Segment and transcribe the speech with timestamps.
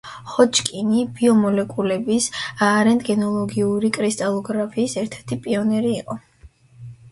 [0.35, 2.29] ჰოჯკინი ბიომოლეკულების
[2.89, 6.21] რენტგენოლოგიური კრისტალოგრაფიის ერთ-ერთი პიონერი იყო.